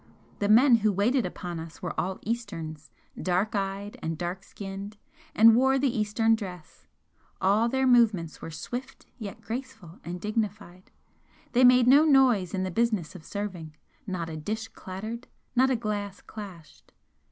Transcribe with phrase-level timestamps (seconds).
[0.39, 2.89] The men who waited upon us were all Easterns,
[3.21, 4.97] dark eyed and dark skinned,
[5.35, 6.87] and wore the Eastern dress,
[7.39, 10.89] all their movements were swift yet graceful and dignified
[11.51, 13.75] they made no noise in the business of serving,
[14.07, 16.93] not a dish clattered, not a glass clashed.